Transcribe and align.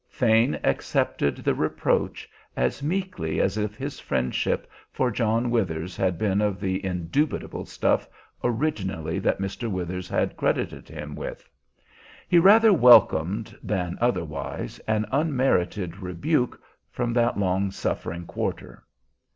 Thane 0.09 0.59
accepted 0.63 1.35
the 1.43 1.53
reproach 1.53 2.27
as 2.57 2.81
meekly 2.81 3.39
as 3.39 3.55
if 3.55 3.75
his 3.75 3.99
friendship 3.99 4.67
for 4.91 5.11
John 5.11 5.51
Withers 5.51 5.95
had 5.95 6.17
been 6.17 6.41
of 6.41 6.59
the 6.59 6.83
indubitable 6.83 7.65
stuff 7.67 8.09
originally 8.43 9.19
that 9.19 9.37
Mr. 9.37 9.69
Withers 9.69 10.09
had 10.09 10.35
credited 10.35 10.89
him 10.89 11.13
with. 11.13 11.47
He 12.27 12.39
rather 12.39 12.73
welcomed 12.73 13.55
than 13.61 13.99
otherwise 14.01 14.79
an 14.87 15.05
unmerited 15.11 15.97
rebuke 15.99 16.59
from 16.89 17.13
that 17.13 17.37
long 17.39 17.69
suffering 17.69 18.25
quarter. 18.25 18.83